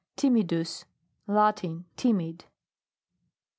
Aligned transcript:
TIMIDUS 0.15 0.85
Latin. 1.27 1.85
Timid. 1.95 2.45